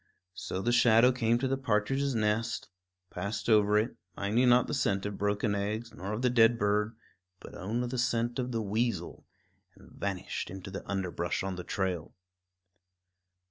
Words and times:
So 0.33 0.63
the 0.63 0.71
shadow 0.71 1.11
came 1.11 1.37
to 1.37 1.47
the 1.47 1.59
partridge's 1.59 2.15
nest, 2.15 2.69
passed 3.11 3.47
over 3.47 3.77
it, 3.77 3.97
minding 4.17 4.49
not 4.49 4.65
the 4.65 4.73
scent 4.73 5.05
of 5.05 5.19
broken 5.19 5.53
eggs 5.53 5.93
nor 5.93 6.11
of 6.11 6.23
the 6.23 6.29
dead 6.31 6.57
bird, 6.57 6.95
but 7.39 7.53
only 7.53 7.87
the 7.87 7.99
scent 7.99 8.39
of 8.39 8.51
the 8.51 8.63
weasel, 8.63 9.27
and 9.75 9.91
vanished 9.91 10.49
into 10.49 10.71
the 10.71 10.83
underbrush 10.89 11.43
on 11.43 11.55
the 11.55 11.63
trail. 11.63 12.15